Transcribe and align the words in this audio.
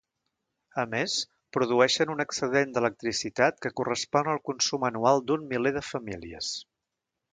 A 0.83 0.83
més, 0.93 1.17
produeixen 1.57 2.13
un 2.13 2.23
excedent 2.23 2.73
d'electricitat 2.77 3.61
que 3.67 3.73
correspon 3.81 4.33
al 4.33 4.41
consum 4.51 4.87
anual 4.91 5.23
d'un 5.29 5.45
miler 5.53 5.75
de 5.77 5.85
famílies. 5.91 6.51